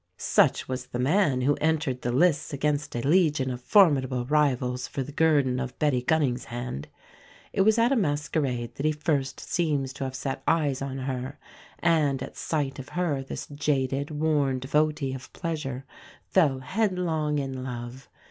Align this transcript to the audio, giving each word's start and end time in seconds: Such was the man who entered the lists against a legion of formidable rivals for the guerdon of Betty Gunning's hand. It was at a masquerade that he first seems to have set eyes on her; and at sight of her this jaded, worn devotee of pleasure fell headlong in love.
Such 0.17 0.67
was 0.67 0.87
the 0.87 0.97
man 0.97 1.41
who 1.41 1.53
entered 1.61 2.01
the 2.01 2.11
lists 2.11 2.53
against 2.53 2.95
a 2.95 3.07
legion 3.07 3.51
of 3.51 3.61
formidable 3.61 4.25
rivals 4.25 4.87
for 4.87 5.03
the 5.03 5.11
guerdon 5.11 5.59
of 5.59 5.77
Betty 5.77 6.01
Gunning's 6.01 6.45
hand. 6.45 6.87
It 7.53 7.61
was 7.61 7.77
at 7.77 7.91
a 7.91 7.95
masquerade 7.95 8.73
that 8.73 8.85
he 8.87 8.93
first 8.93 9.39
seems 9.39 9.93
to 9.93 10.03
have 10.05 10.15
set 10.15 10.41
eyes 10.47 10.81
on 10.81 10.97
her; 10.97 11.37
and 11.77 12.23
at 12.23 12.35
sight 12.35 12.79
of 12.79 12.89
her 12.89 13.21
this 13.21 13.45
jaded, 13.45 14.09
worn 14.09 14.57
devotee 14.57 15.13
of 15.13 15.31
pleasure 15.33 15.85
fell 16.25 16.61
headlong 16.61 17.37
in 17.37 17.63
love. 17.63 18.09